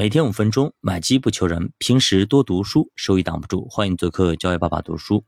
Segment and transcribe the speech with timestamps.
[0.00, 3.68] 每天五分钟，买基不求人，平时多读书，收益挡不住。
[3.68, 5.26] 欢迎做客教育爸爸读书。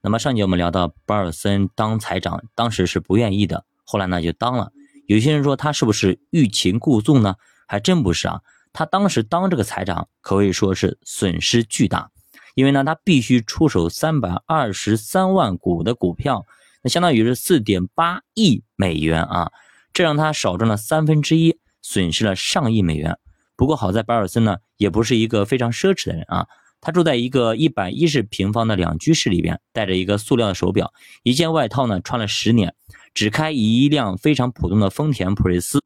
[0.00, 4.70] 那么上节我们聊到保尔森当财长，当时是不愿意的，后来呢就当了。
[5.08, 7.34] 有些人说他是不是欲擒故纵呢？
[7.66, 12.12] 还真不是啊，他当时当这个财长可以说是损失巨大，
[12.54, 16.46] 因为呢他必须出手三百二十三万股的股票，
[16.84, 19.50] 那相当于是四点八亿美元啊，
[19.92, 23.18] 这让他少赚了三分之一，损失了上亿美元。
[23.62, 26.48] 不过好在保尔森呢，也不是一个非常奢侈的人啊。
[26.80, 30.92] 他住在一个一百一十平方的两居室里边，带着一个塑料的手表，
[31.22, 32.74] 一件外套呢穿了十年，
[33.14, 35.80] 只开一辆非常普通的丰田普锐斯。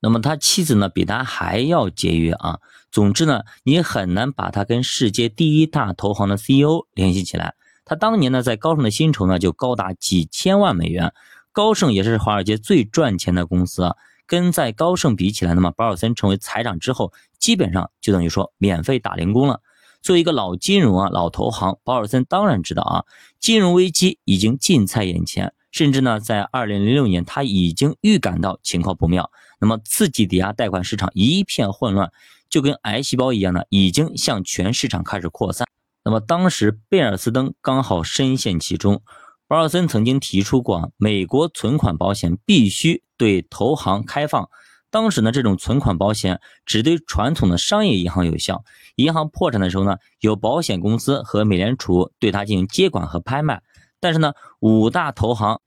[0.00, 2.58] 那么他妻子呢比他还要节约啊。
[2.90, 7.54] 总之呢，你很难把他跟世界第一大投行的 CEO 联系起来。
[7.84, 11.12] 他当年呢在高盛的薪酬呢就高达几千万美元，
[11.52, 13.94] 高盛也是华尔街最赚钱的公司啊。
[14.30, 19.60] 跟在高盛比起来，那么保尔森成为财长之后，基本上就等于说免费打零工了。
[20.02, 23.04] 作为一个老金融啊、老投行，保尔森当然知道啊，
[23.40, 29.32] 金融危机已经近在眼前，甚至呢，在二零零六年他已经预感到情况不妙。
[29.58, 32.12] 那么，刺激抵押贷款市场一片混乱，
[32.48, 35.66] 就跟癌细胞一样呢，已经向全市场开始扩散。
[36.04, 39.02] 那么，当时贝尔斯登刚好深陷其中。
[39.50, 44.48] 保尔森曾经提出过，美国存款保险必须对投行开放。
[44.90, 48.62] 当时呢，这种存款保险只对传统的商业银行有效。
[48.94, 53.60] 银行破产的时候呢，有保险公司和美联储对它进行接管和拍卖。
[53.98, 55.60] 但是呢，五大投行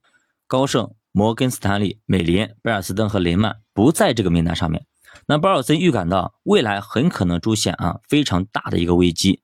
[0.46, 4.86] 高盛、摩根斯坦利、美林、贝尔斯登和雷曼不在这个名单上面。
[5.26, 9.42] 那保尔森预感到未来很可能出现啊非常大的一个危机。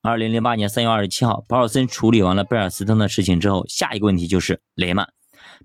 [0.00, 5.08] 二零零八年三月二十七号，保尔森处理完了贝尔斯登的事情之后，下一个问题就是雷曼。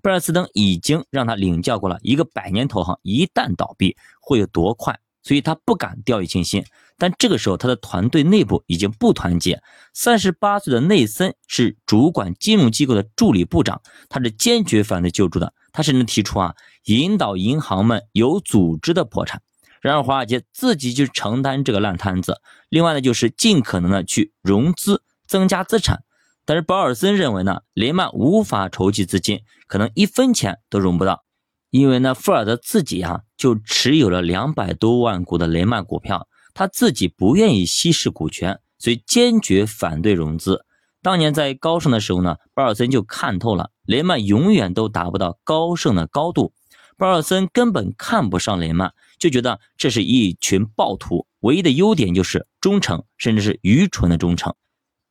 [0.02, 6.64] 贝尔斯登已经让他领教过了一个百年投行一旦倒闭会有多快，所以他不敢掉以轻心。
[6.98, 9.62] 但这个时候，他的团队内部已经不团结。
[9.92, 15.54] 三十八岁的内森是主管金融机构的助理部长，他是坚决反对救助的。
[15.72, 16.56] 他甚至提出啊，
[16.86, 19.40] 引导银行们有组织的破产。
[19.84, 22.40] 然而，华尔街自己就承担这个烂摊子。
[22.70, 26.04] 另外呢，就是尽可能的去融资，增加资产。
[26.46, 31.24] 但是保尔森认为呢，雷曼无法筹集资金，可能一分钱都融不到。
[31.68, 40.64] 因为呢，富尔德自己啊就持有了两百多万股的雷曼股票，他自己不愿意稀释股权，所以坚决反对融资。
[41.02, 46.54] 当年在高盛的时候呢，保尔森就看透了，雷曼永远都达不到高盛的高度。
[46.96, 48.94] 保尔森根本看不上雷曼。
[49.18, 54.54] 就觉得这是一群暴徒，唯一的优点就是忠诚，甚至是愚蠢的忠诚。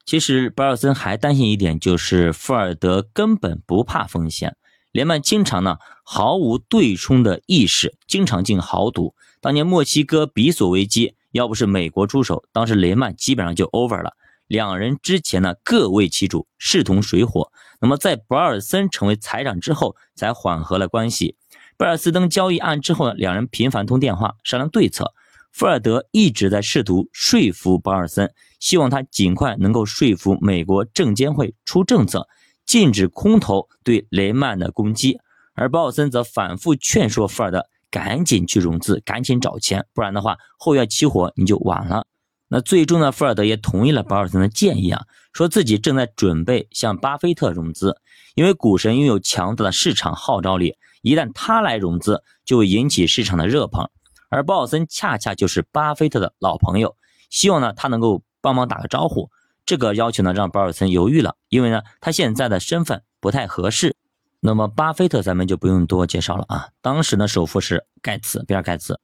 [0.06, 4.58] 其实，保尔森还担心一点，就是富尔德根本不怕风险。
[4.92, 9.16] 雷曼经常呢毫无对冲的意识，经常进豪赌。
[9.42, 14.12] 当年墨西哥比索危机，要不是美国出手，当时雷曼基本上就 over 了。
[14.48, 17.52] 两人之前呢各为其主，势同水火。
[17.82, 21.38] 那么在保尔森成为财长之后，才缓和了关系。
[21.84, 25.14] 贝尔斯登交易案之后呢，两人频繁通电话商量对策。
[25.52, 32.26] 富尔德一直在试图说服保尔森，希望他尽快能够说服美国证监会出政策，
[32.66, 35.20] 禁止空头对雷曼的攻击。
[35.56, 42.08] 而保尔森则反复劝说富尔德赶紧去融资，赶紧找钱，不然的话后院起火你就晚了。
[42.48, 45.02] 那最终呢，富尔德也同意了保尔森的建议啊，
[45.34, 47.98] 说自己正在准备向巴菲特融资，
[48.36, 50.78] 因为股神拥有强大的市场号召力。
[51.04, 53.88] 一旦他来融资，就会引起市场的热捧，
[54.30, 56.96] 而鲍尔森恰恰就是巴菲特的老朋友，
[57.30, 59.30] 希望呢他能够帮忙打个招呼。
[59.66, 63.96] 这个要求呢让保尔森犹豫了，因为呢他现在的身份不太合适。
[64.40, 69.00] 那么巴菲特咱们就不用多介绍了啊，当时呢首富是盖茨，比尔盖茨，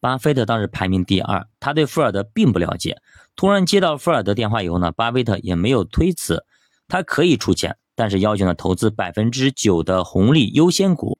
[0.00, 3.00] 巴菲特当时排名第二，他对富尔德并不了解。
[3.36, 6.44] 突然接到富尔德电话以后呢，巴菲特也没有推辞，
[6.88, 11.19] 他可以出钱，但是要求呢投资百分之九的红利优先股。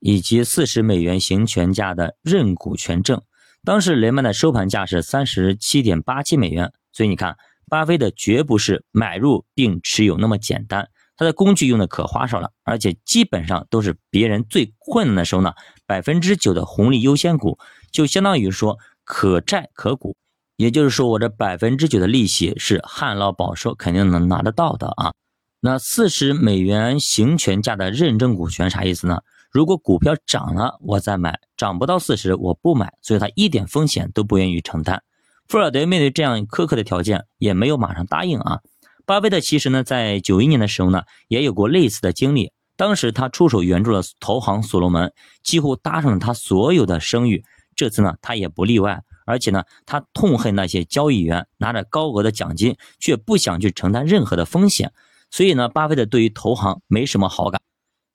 [0.00, 3.22] 以及四十美元行权价的认股权证，
[3.64, 7.36] 当时雷曼的收盘价是三十七点八七美元，所以你看，
[7.68, 15.52] 巴菲特绝不是买入并持有那么简单，他的工具用的可花哨了，而且基本上都是别人最困难的时候呢，
[15.86, 17.58] 百分之九的红利优先股，
[17.92, 20.16] 就相当于说可债可股，
[20.56, 25.12] 也就是说我这百分之九的利息是旱涝保收，肯定能拿得到的啊。
[25.60, 29.20] 那四十美元行权价的认证股权啥意思呢？
[29.50, 32.94] 如果股票涨了，我再买；涨不到四十，我不买。
[33.02, 35.02] 所以他一点风险都不愿意承担。
[35.48, 38.60] 富尔德面对这样苛刻的条件，也没有马上答应啊。
[39.04, 42.52] 巴菲特其实呢，在九一年的时候呢，也有过类似的经历。
[42.76, 45.12] 当时他出手援助了投行所罗门，
[45.42, 47.44] 几乎搭上了他所有的声誉。
[47.74, 49.02] 这次呢，他也不例外。
[49.26, 54.92] 而且呢，他痛恨那些交易员拿着高额的奖金，却不想去承担任何的风险。
[55.30, 57.60] 所以呢，巴菲特对于投行没什么好感。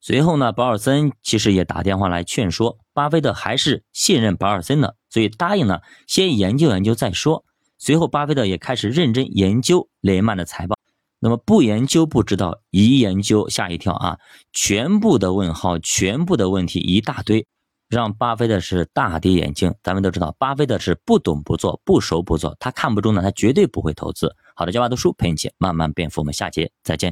[0.06, 7.44] 随后呢，保尔森其实也打电话来劝说巴菲特，还是信任保尔森的，所以答应呢，先研究研究再说。
[7.76, 10.76] 随后，巴菲特也开始认真研究雷曼的财报。
[11.18, 14.18] 那么不研究不知道，一研究吓一跳啊！
[14.52, 17.44] 全部的问号，全部的问题一大堆，
[17.88, 19.74] 让巴菲特是大跌眼镜。
[19.82, 24.32] 咱们都知道，巴菲特是不懂不做，不熟不做，他看不中的，他绝对不会投资。
[24.54, 27.04] 好的，教爸读书陪你一起慢慢变富，我们下节再见。